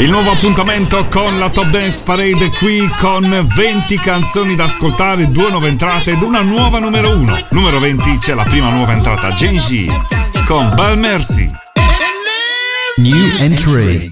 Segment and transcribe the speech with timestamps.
[0.00, 5.50] Il nuovo appuntamento con la Top Dance Parade qui con 20 canzoni da ascoltare, due
[5.50, 7.46] nuove entrate ed una nuova numero 1.
[7.50, 9.90] Numero 20 c'è la prima nuova entrata, Genji
[10.46, 11.50] con Bal Mercy.
[12.98, 14.08] New entry.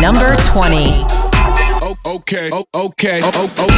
[0.00, 1.12] Number 20.
[2.04, 3.71] okay, okay, okay.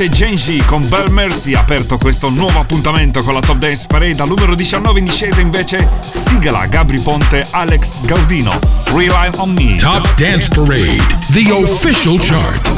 [0.00, 3.86] Nuove entrate Genji con Bell Mercy ha aperto questo nuovo appuntamento con la Top Dance
[3.86, 4.22] Parade.
[4.22, 8.58] Al numero 19 in discesa invece Sigala, Gabri Ponte, Alex Gaudino.
[8.94, 9.76] Rely on Me.
[9.76, 11.02] Top Dance Parade
[11.32, 12.68] the official chart.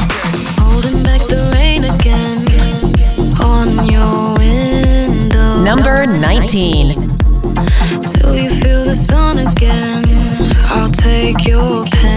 [5.63, 7.13] Number 19
[8.07, 10.05] Till you feel the sun again.
[10.67, 12.12] I'll take your pain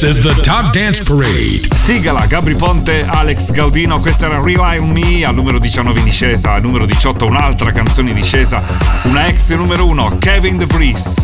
[0.00, 1.68] This is the Top Dance Parade.
[1.74, 6.52] Sigala, Gabri Ponte, Alex Gaudino, questa era Rely on Me, al numero 19 in discesa,
[6.52, 8.62] al numero 18 un'altra canzone in discesa,
[9.04, 11.20] una ex numero 1, Kevin De Vries,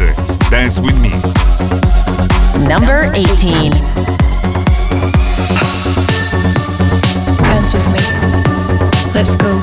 [0.51, 1.09] Dance With Me.
[2.69, 3.71] Number 18.
[7.39, 8.01] Dance with me.
[9.15, 9.59] Let's go.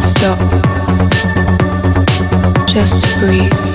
[0.00, 0.38] Stop.
[2.66, 3.67] Just breathe.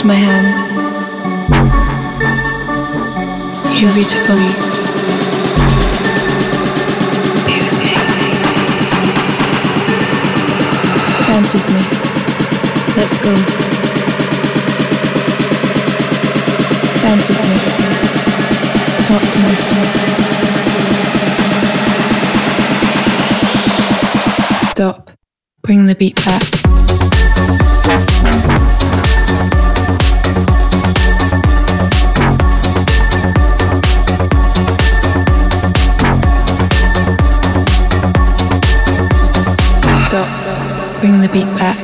[0.00, 0.58] Hold my hand.
[3.78, 4.50] You reach for me.
[11.26, 11.82] Dance with me.
[12.96, 13.32] Let's go.
[17.00, 17.56] Dance with me.
[19.06, 19.54] Talk to me.
[24.70, 25.10] Stop.
[25.62, 26.69] Bring the beat back.
[41.32, 41.76] Beat back.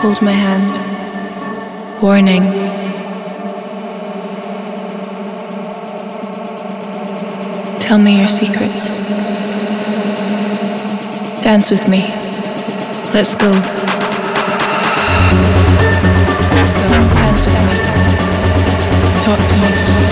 [0.00, 0.80] Hold my hand.
[2.02, 2.42] Warning.
[7.78, 9.04] Tell me your secrets.
[11.42, 12.00] Dance with me.
[13.14, 13.50] Let's go.
[16.56, 16.88] Let's go.
[17.20, 17.74] Dance with me.
[19.22, 20.11] Talk to me.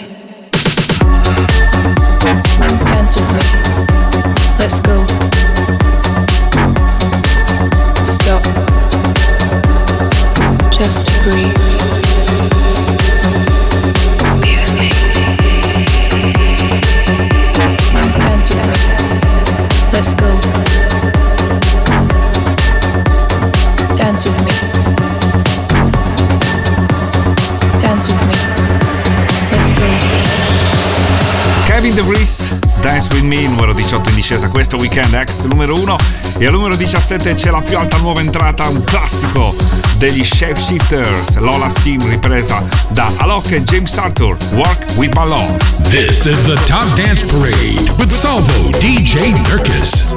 [33.11, 35.95] With Me, numero 18 in discesa questo weekend, ex numero 1
[36.37, 39.53] e al numero 17 c'è la più alta nuova entrata, un classico
[39.97, 45.57] degli Shapeshifters, Lola Steam ripresa da Alok e James Arthur, Work With My Love.
[45.89, 50.13] This is the Top Dance Parade with Salvo DJ Nurkis.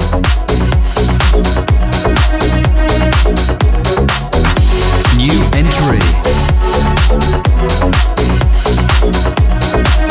[5.16, 5.98] New entry.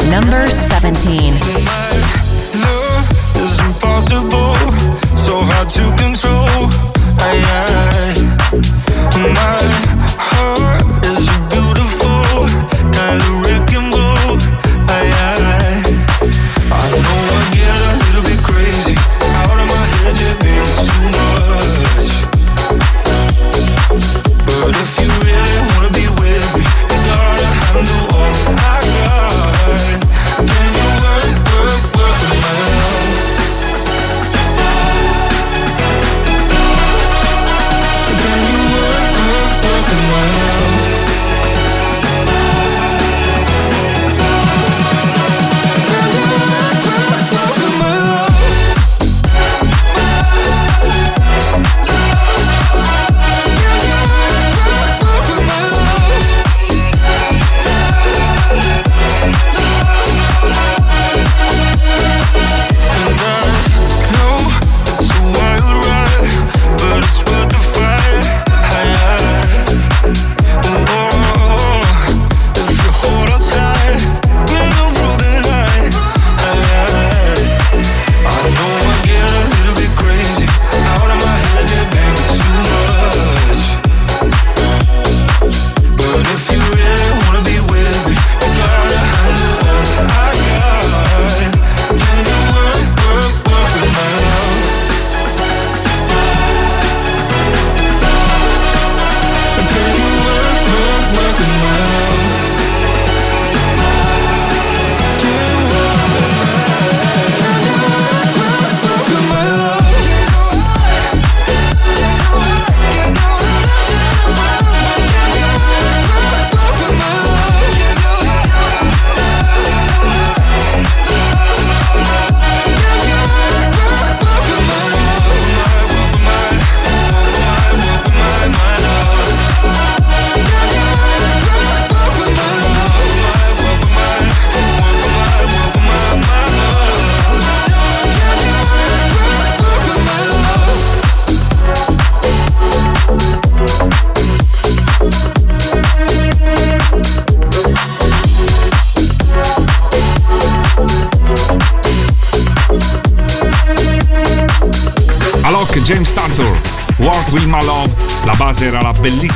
[0.10, 2.23] Number 17.
[3.44, 4.56] Is impossible,
[5.18, 6.70] so hard to control.
[7.20, 8.64] I, I,
[9.34, 10.03] my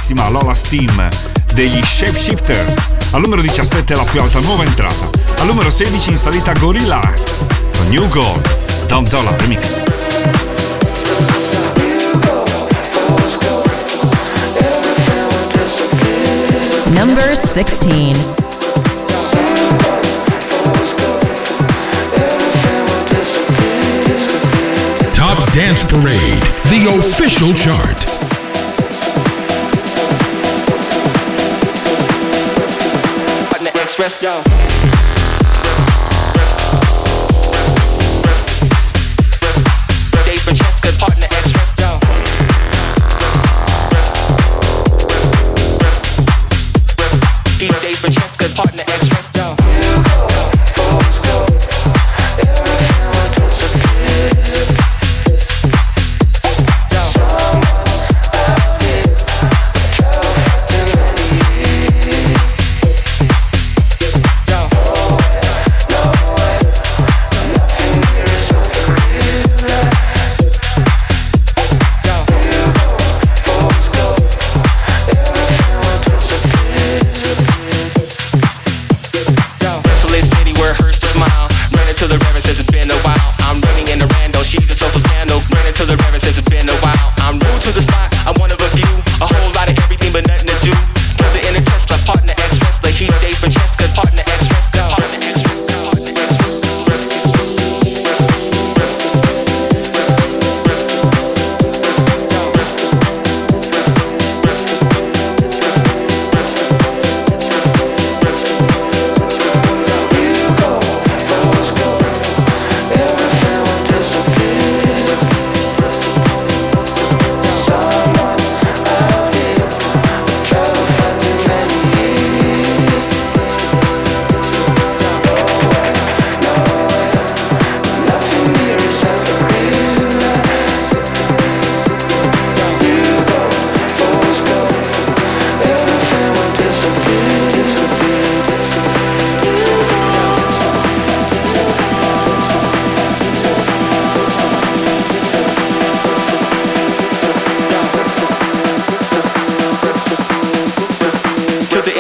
[0.08, 1.10] bellissima Lola Steam
[1.54, 2.78] degli Shapeshifters.
[3.12, 5.10] Al numero 17 la più alta nuova entrata.
[5.40, 9.82] Al numero 16 in salita Gorillaz con New Gold, Dom Dollar Remix.
[16.86, 18.36] Number 16.
[25.12, 28.17] Top Dance Parade, the official chart.
[34.00, 34.87] express, y'all.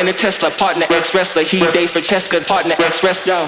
[0.08, 1.44] To the Tesla, partner ex wrestler.
[1.44, 3.46] He Dave Francesca, partner ex wrestler.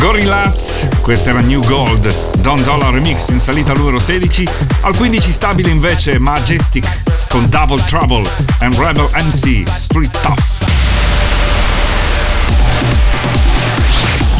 [0.00, 4.48] Gorillaz, questa era New Gold, Don Dollar Remix in salita al numero 16,
[4.80, 6.84] al 15 stabile invece Majestic
[7.28, 8.28] con Double Trouble
[8.60, 10.66] and Rebel MC Street Tough.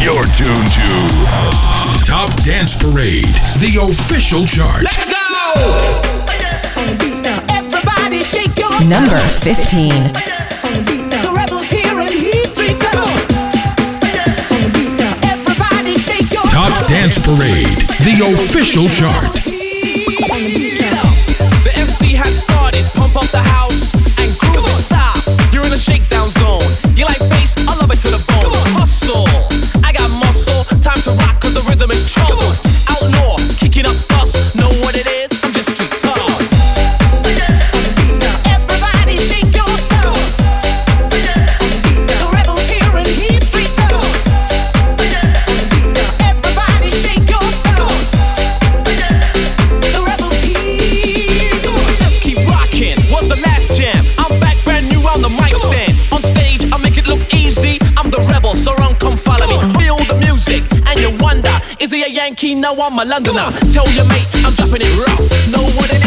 [0.01, 3.29] You're tuned to Top Dance Parade,
[3.61, 4.87] the official chart.
[6.89, 7.58] Everybody shake your
[8.19, 9.91] Number 15.
[11.23, 12.75] The rebels here in Heat Street
[15.23, 19.23] Everybody shake your Top Dance Parade, the official chart.
[21.63, 24.83] The MC has started, pump up the house and groove it.
[24.83, 25.19] Stop,
[25.55, 26.67] you're in a shakedown zone.
[26.97, 27.55] You like bass?
[27.69, 28.28] I love it to the
[62.59, 62.77] he a Yankee?
[62.77, 63.51] No, I'm a Londoner.
[63.71, 65.53] Tell your mate, I'm dropping it rough.
[65.53, 65.98] Know what it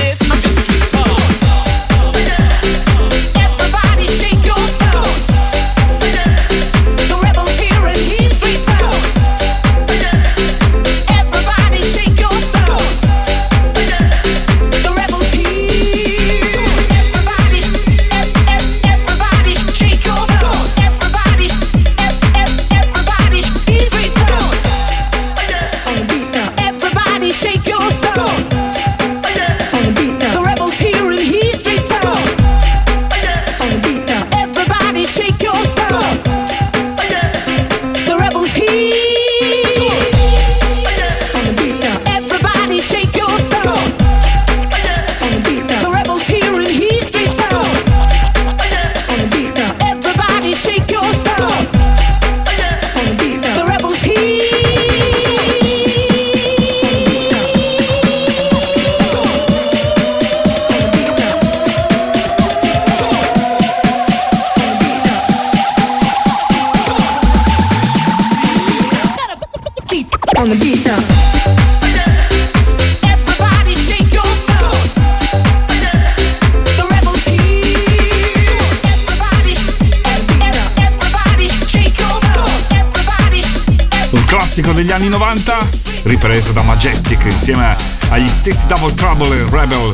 [88.42, 89.94] stessi Double Trouble e Rebel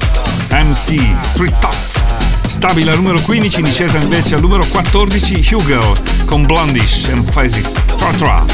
[0.52, 1.76] MC Street Tough.
[2.48, 5.94] Stabile al numero 15, in discesa invece al numero 14 Hugo
[6.26, 8.46] con Blondish Emphasis Tra Tra.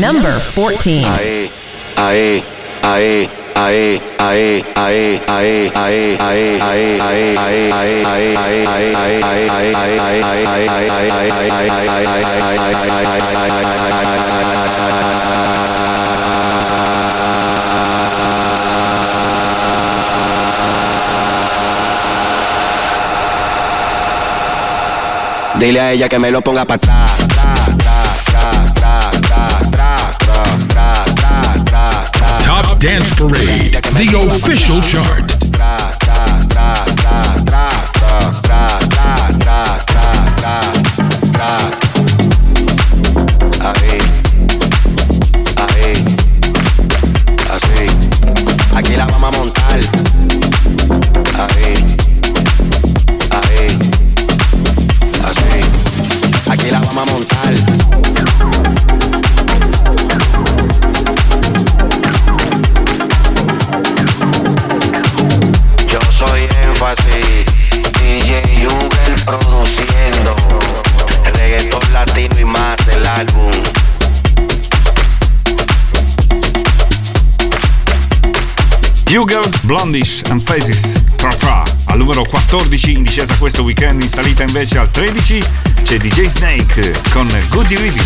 [0.00, 1.04] Number 14.
[1.04, 1.50] Ahí,
[1.96, 2.42] ahí,
[2.82, 10.68] ahí, ahí, ahí, ahí, ahí, ahí, ahí, ahí, ahí, ahí, ahí, ahí, ahí, ahí, ahí,
[10.68, 11.74] ahí,
[14.08, 14.87] ahí,
[25.58, 26.78] Dile a ella que me lo ponga para.
[32.44, 35.47] Top Dance Parade, the official chart.
[79.68, 80.80] Blondish and Faces
[81.16, 85.42] Tra Tra al numero 14 in discesa questo weekend, in salita invece al 13
[85.82, 88.00] c'è DJ Snake con Goody Rhythm.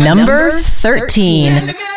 [0.00, 1.91] Number 13.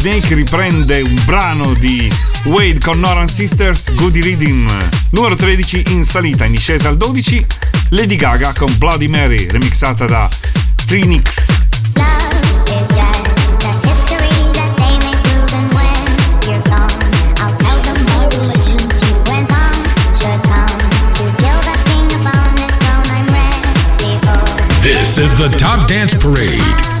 [0.00, 2.10] Snake riprende un brano di
[2.44, 4.66] Wade con Noran Sisters, Goody Reading,
[5.10, 7.46] numero 13 in salita, in discesa al 12,
[7.90, 10.26] Lady Gaga con Bloody Mary, remixata da
[10.86, 11.44] Trinix.
[24.80, 26.99] This is the Top Dance Parade.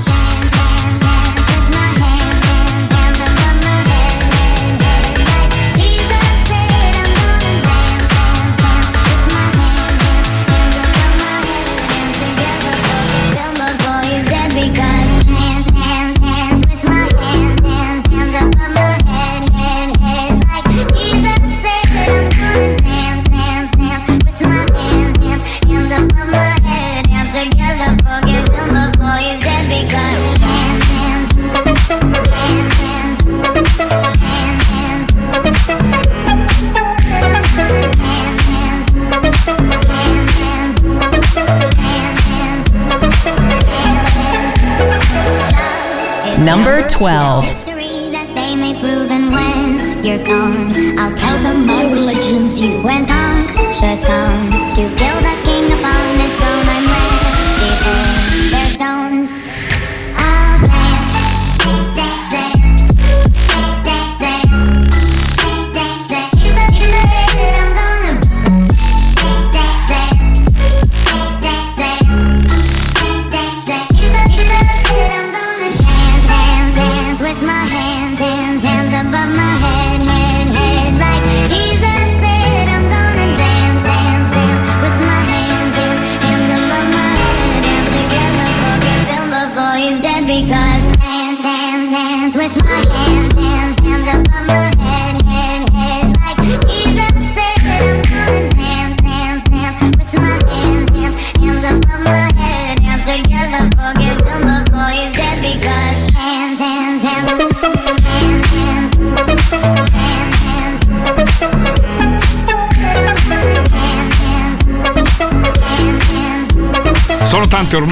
[46.60, 47.64] number 12.
[48.12, 52.82] That they may prove, and when you're gone, I'll tell them my religion's you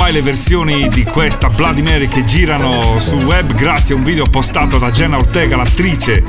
[0.08, 4.24] ormai le versioni di questa Bloody Mary che girano sul web grazie a un video
[4.24, 6.24] postato da Jenna Ortega, l'attrice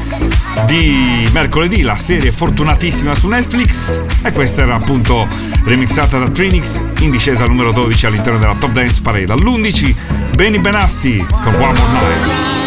[0.65, 5.28] di mercoledì, la serie fortunatissima su Netflix e questa era appunto
[5.63, 9.32] remixata da Trinix in discesa numero 12 all'interno della Top Dance Parade.
[9.32, 9.96] All'11
[10.36, 12.59] Benny Benassi con One More Night.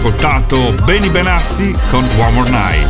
[0.00, 2.88] ascoltato Benny Benassi con One More Night.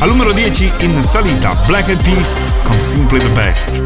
[0.00, 3.80] Al numero 10 in salita Black and Peace con Simply the Best.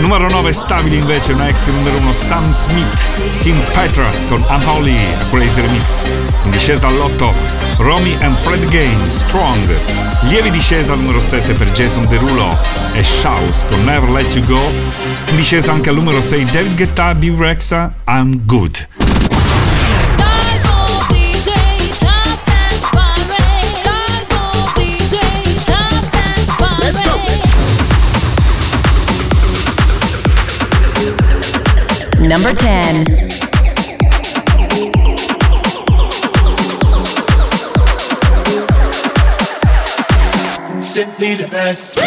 [0.00, 3.06] Numero 9 stabile invece una ex numero 1 Sam Smith,
[3.42, 4.96] King Petras con Unholy,
[5.30, 6.02] Crazy Remix.
[6.44, 7.30] In discesa all'8
[7.76, 9.68] Romy and Fred Gain, Strong.
[10.28, 12.56] Lieve discesa al numero 7 per Jason Derulo
[12.94, 14.66] e Shouse con Never Let You Go.
[15.28, 17.34] In discesa anche al numero 6 David Guetta, B.
[17.36, 18.97] Rexa, I'm Good.
[32.28, 33.06] number 10.
[40.84, 41.98] Simply the best.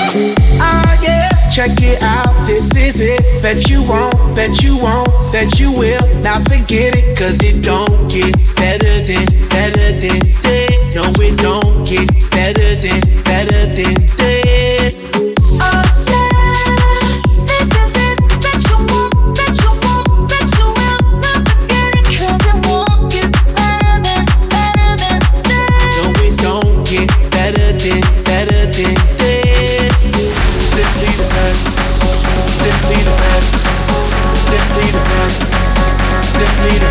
[0.59, 1.29] Ah, yeah.
[1.51, 2.31] Check it out.
[2.45, 3.21] This is it.
[3.41, 6.05] Bet you won't, bet you won't, that you will.
[6.21, 10.93] Now forget it, cause it don't get better than, better than this.
[10.93, 15.30] No, it don't get better than, better than this.
[36.63, 36.90] leader.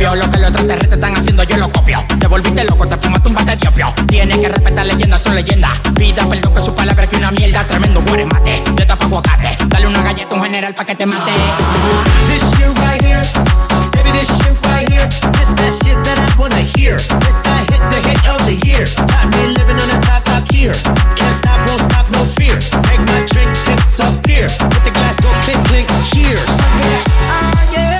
[0.00, 3.28] Ninguno lo que los extraterrestres están haciendo yo lo copio Te volviste loco, te fumaste
[3.28, 7.04] un bate de opio Tienes que respetar leyendas, son leyendas Pida perdón que su palabra
[7.04, 10.74] es que una mierda Tremendo mate de tapa aguacate Dale una galleta a un general
[10.74, 11.32] pa' que te mate
[12.28, 13.22] This shit right here,
[13.92, 15.06] baby, this shit right here.
[15.36, 16.96] This that shit that I wanna hear.
[16.96, 18.84] This that hit, the hit of the year.
[18.96, 20.72] Got me living on a top top tier.
[21.16, 22.56] Can't stop, won't stop, no fear.
[22.88, 24.46] Make my drink disappear.
[24.72, 25.88] Let the glass go clink clink.
[26.10, 26.44] Cheers.
[27.28, 27.99] Ah yeah,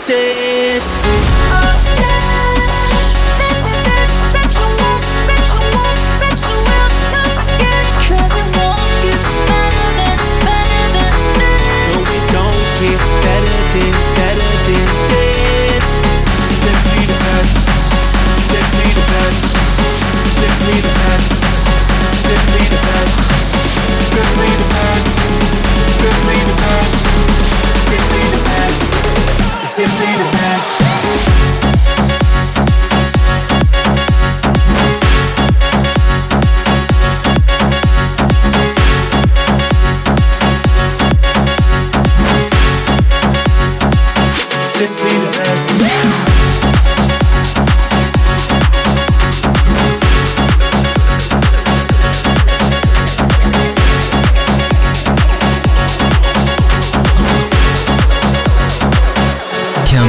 [29.81, 30.30] Simply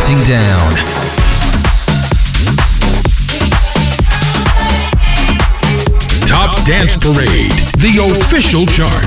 [0.04, 0.72] Counting down.
[6.26, 9.04] Top Dance Parade, the official chart.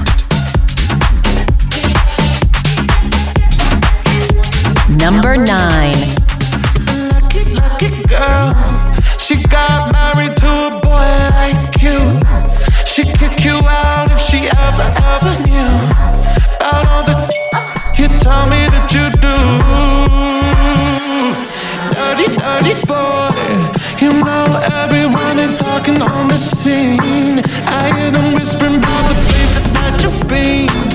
[4.98, 5.46] Number 9.
[7.56, 8.54] Lucky girl,
[9.20, 12.22] she got married to a boy like you.
[12.86, 15.76] She'd kick you out if she ever, ever knew
[16.56, 17.16] about all the
[17.98, 19.95] you tell me that you do.
[26.38, 30.95] I hear them whispering about the places that you've been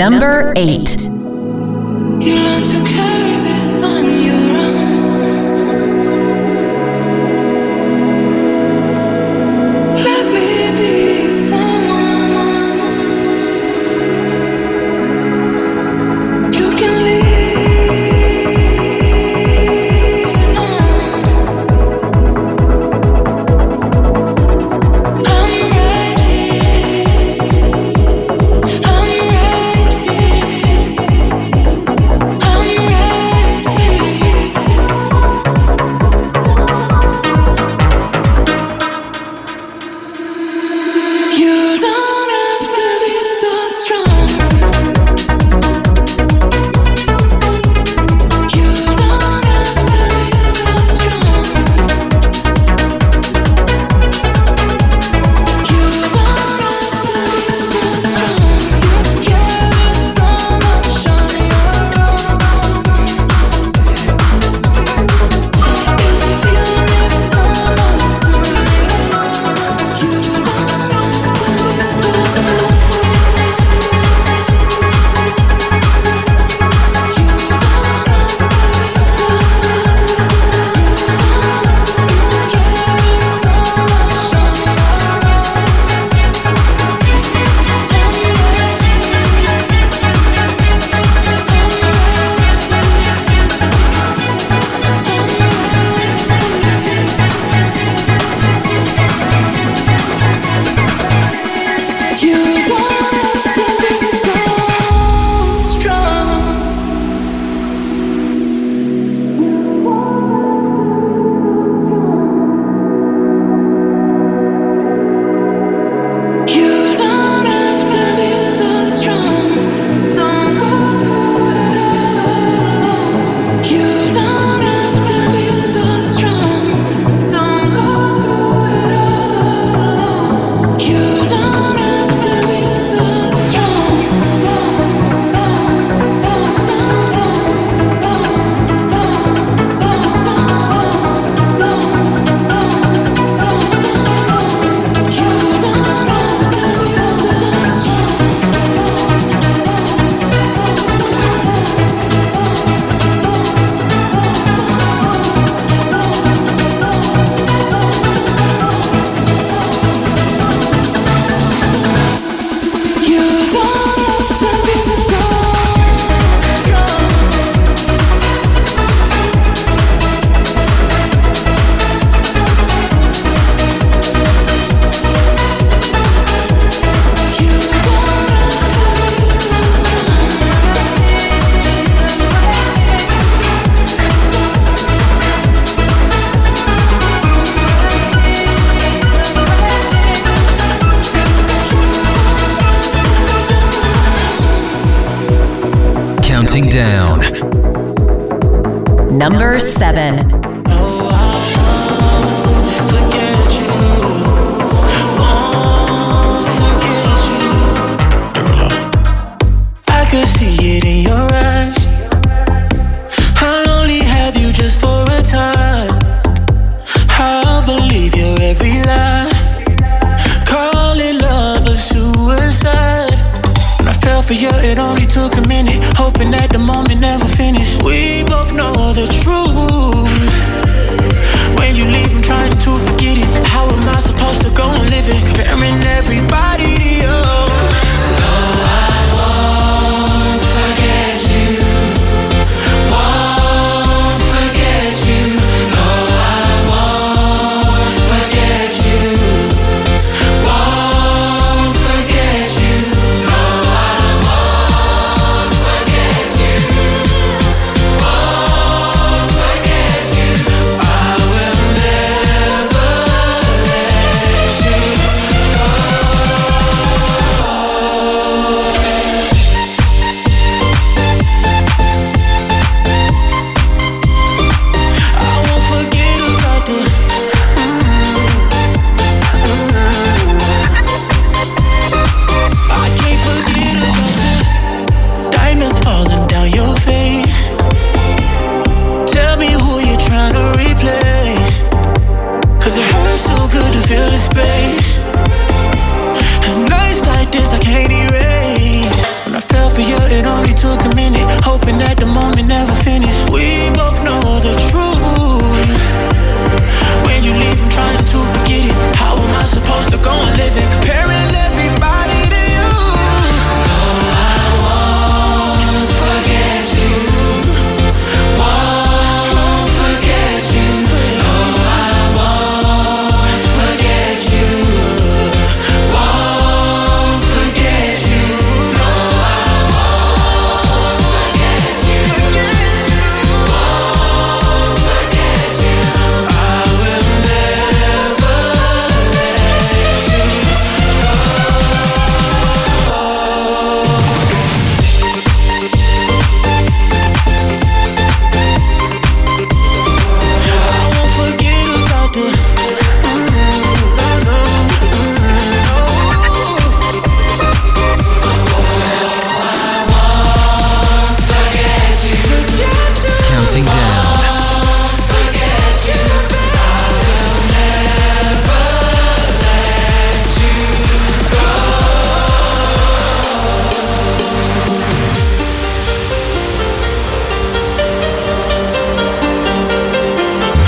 [0.00, 1.09] Number 8.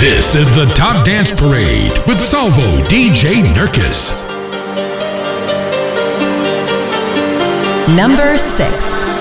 [0.03, 4.27] This is the Top Dance Parade with Salvo DJ Nurkis.
[7.95, 9.12] Number 6.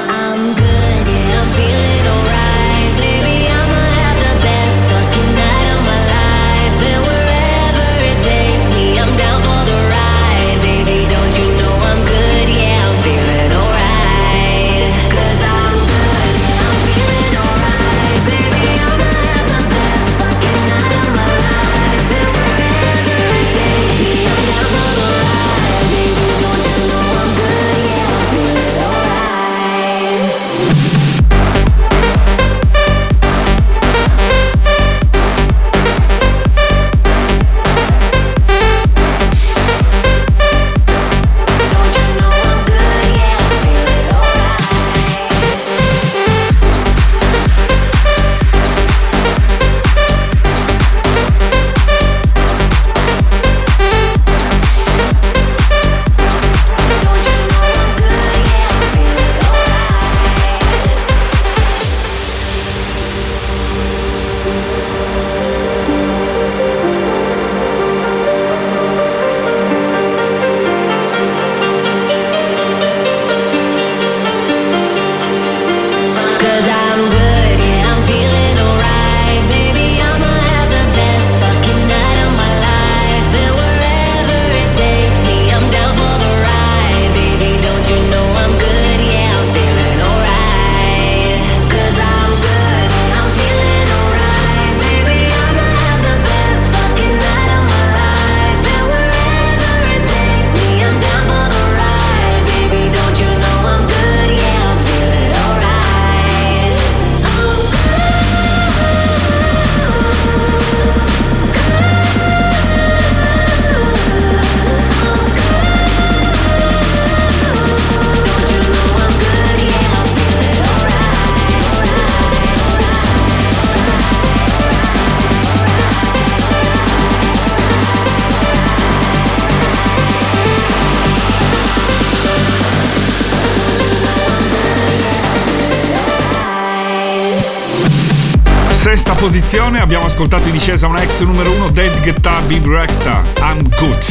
[139.23, 144.05] posizione abbiamo ascoltato in discesa una ex numero 1 Dead Guitar Big Rexa, I'm Good.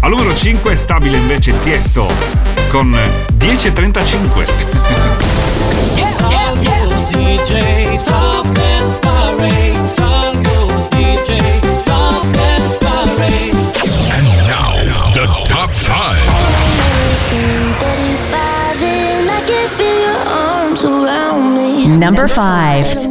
[0.00, 2.06] Al numero 5 è stabile invece Tiesto
[2.68, 2.94] con
[3.38, 4.44] 10.35.
[5.96, 6.80] Yeah, yeah, yeah.
[21.98, 23.09] Number 5.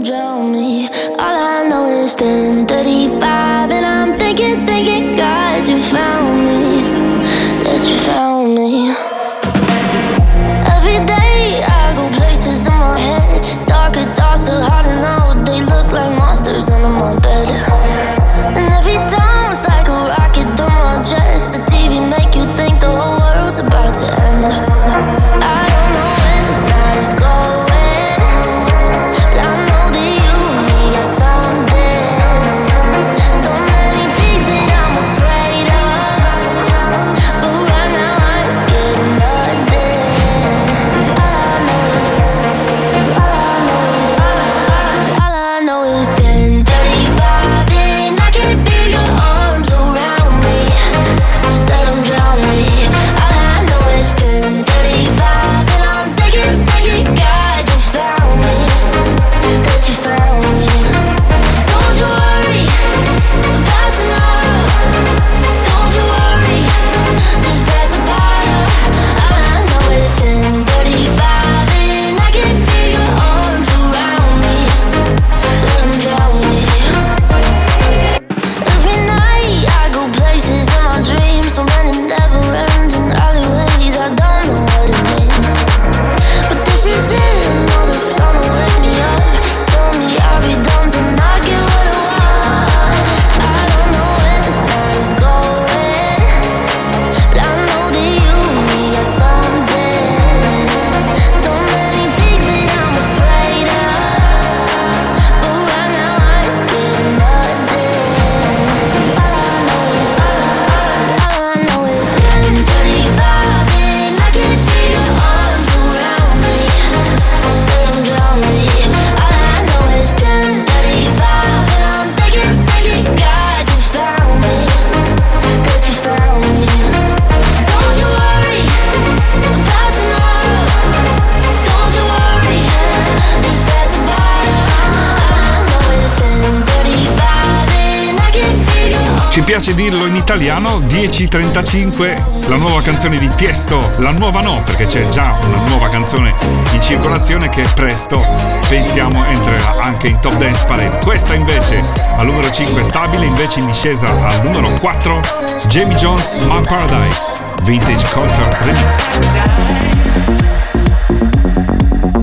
[139.40, 144.86] Ci piace dirlo in italiano, 10.35, la nuova canzone di Tiesto, la nuova no, perché
[144.86, 146.36] c'è già una nuova canzone
[146.74, 148.22] in circolazione che presto
[148.68, 151.00] pensiamo entrerà anche in Top Dance Parade.
[151.06, 151.82] Questa invece
[152.18, 155.22] al numero 5 stabile, invece in discesa al numero 4,
[155.70, 159.08] Jamie Jones, My Paradise, Vintage Culture Remix.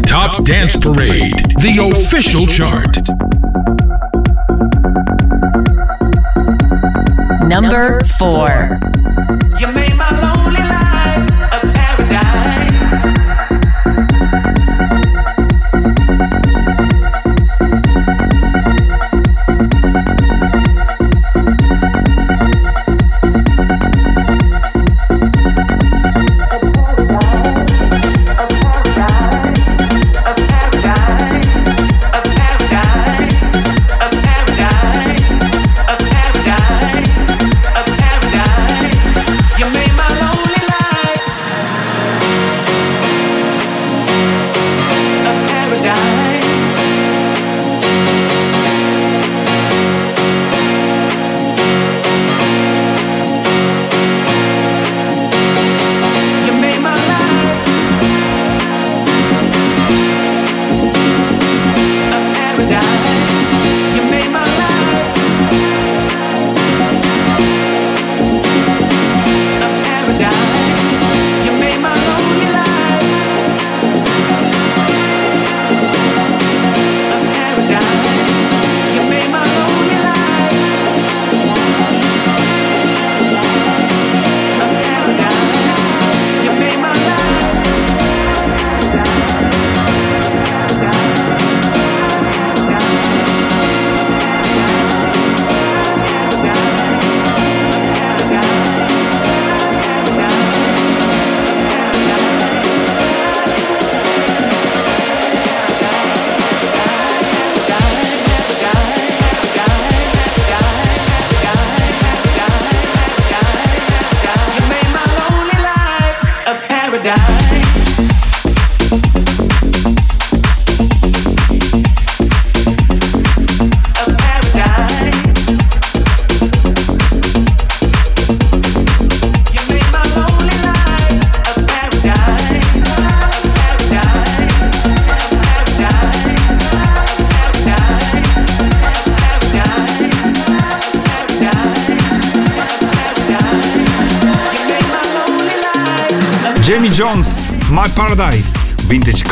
[0.02, 3.25] Top Dance Parade, the official chart.
[7.48, 8.78] number four.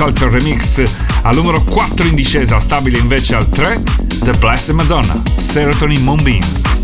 [0.05, 0.83] Culture Remix
[1.23, 3.83] al numero 4 in discesa, stabile invece al 3,
[4.23, 6.83] The Blessed Madonna, Serotonin Moonbeams.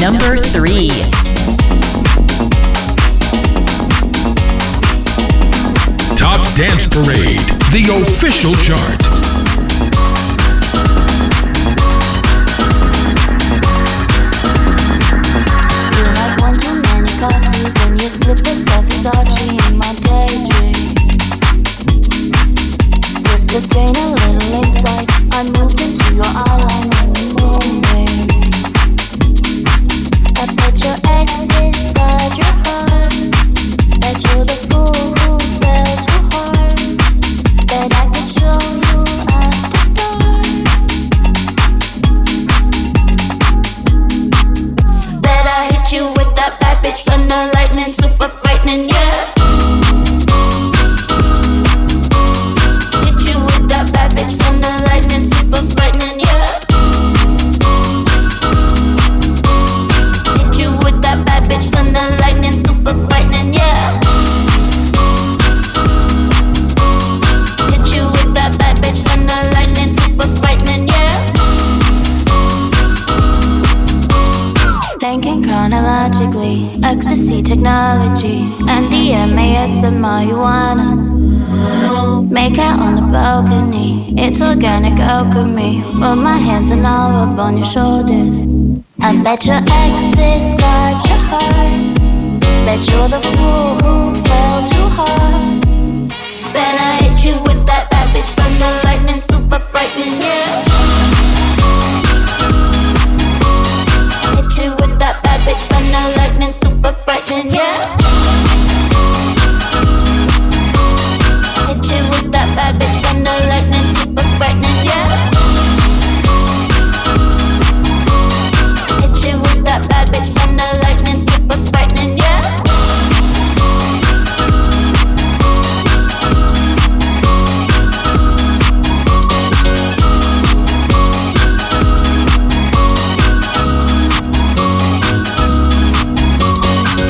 [0.00, 0.90] Number 3
[6.14, 9.45] Top Dance Parade, the official chart.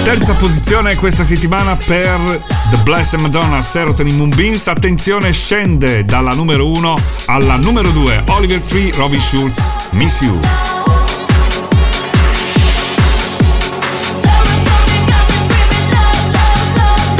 [0.07, 2.41] Terza posizione questa settimana per
[2.71, 4.69] The Blessed Madonna Serotonin Moonbeams.
[4.69, 6.97] Attenzione, scende dalla numero 1
[7.27, 8.23] alla numero 2.
[8.29, 10.39] Oliver Tree, Robbie Schultz, Miss You.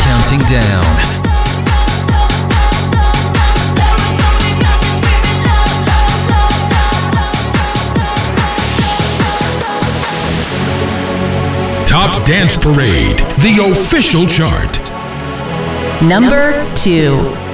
[0.07, 1.16] Counting down.
[12.07, 14.79] Top Dance Parade, the official chart.
[16.01, 17.46] Number two.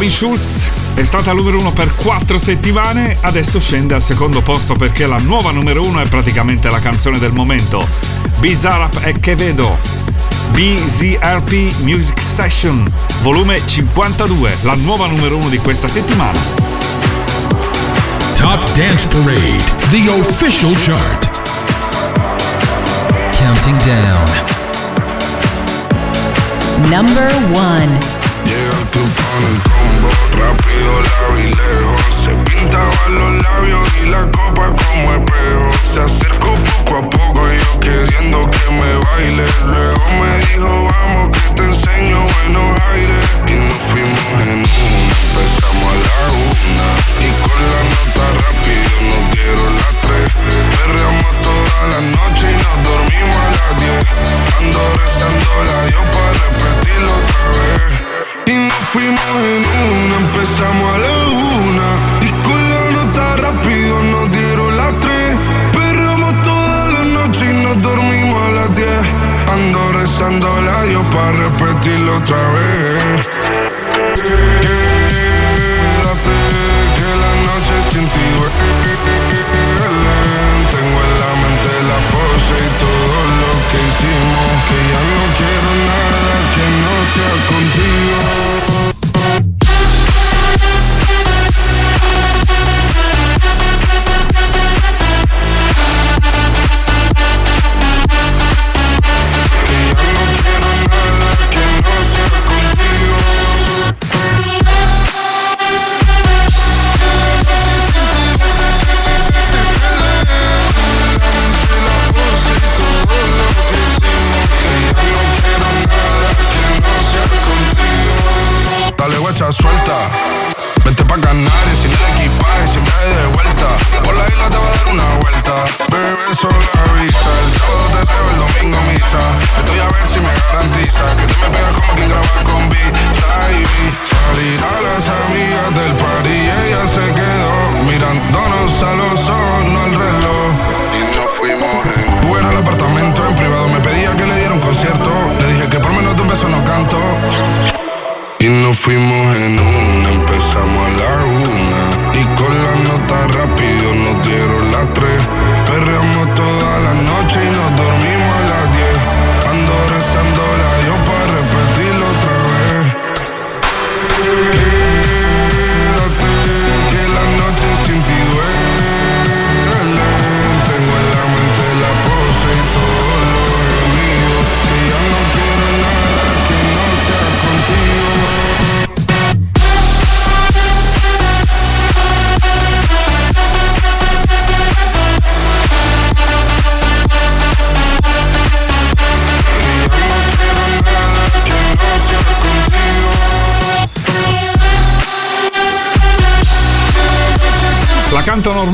[0.00, 0.62] Robin Schultz
[0.94, 5.50] è stata numero uno per quattro settimane, adesso scende al secondo posto perché la nuova
[5.50, 7.86] numero uno è praticamente la canzone del momento.
[8.38, 9.78] Bizarrap e Quevedo.
[10.52, 12.90] BZRP Music Session,
[13.20, 16.38] volume 52, la nuova numero uno di questa settimana.
[18.36, 21.28] Top Dance Parade, the official chart.
[23.32, 24.24] Counting down.
[26.88, 28.19] Number one.
[28.90, 32.00] tú pones el combo, rápido, la y lejos.
[32.24, 35.70] Se pintaban los labios y la copa como espejo.
[35.84, 39.44] Se acercó poco a poco, yo queriendo que me baile.
[39.66, 43.24] Luego me dijo, vamos, que te enseño buenos aires.
[43.46, 46.88] Y nos fuimos en una, empezamos a la una.
[47.26, 50.28] Y con la nota rápido nos dieron las tres.
[50.76, 54.04] Perreamos toda la noche y nos dormimos a las diez.
[54.58, 58.09] Ando rezando la Dios para repetirlo otra vez.
[58.50, 61.12] Y nos fuimos en una, empezamos a la
[61.62, 61.88] una.
[62.20, 65.38] Y con la nota rápido nos dieron las tres.
[65.72, 69.06] Perramos toda la noche y nos dormimos a las diez.
[69.54, 73.30] Ando rezando a Dios para repetirlo otra vez.
[74.18, 76.38] Quédate,
[76.96, 78.28] que la noche sin ti.
[80.74, 84.50] Tengo en la mente la pose y todo lo que hicimos.
[84.66, 88.39] Que ya no quiero nada que no sea contigo.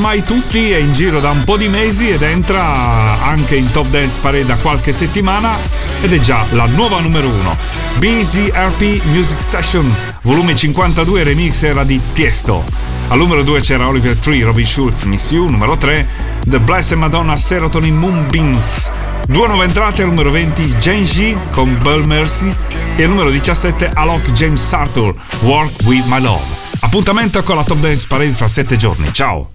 [0.07, 3.87] Ormai tutti, è in giro da un po' di mesi ed entra anche in Top
[3.87, 5.57] Dance Parade da qualche settimana
[6.01, 7.57] ed è già la nuova numero uno.
[7.97, 12.63] Busy RP Music Session, volume 52, remix era di Tiesto.
[13.09, 15.49] Al numero 2 c'era Oliver Tree, Robin Schulz, Miss You.
[15.49, 16.07] Numero 3,
[16.45, 18.89] The Blessed Madonna Serotonin Moonbeams.
[19.27, 22.49] Due nuove entrate al numero 20, Genji con Bell Mercy
[22.95, 26.45] e al numero 17, Alok James Sartor, Work With My Love.
[26.79, 29.11] Appuntamento con la Top Dance Parade fra 7 giorni.
[29.11, 29.49] Ciao!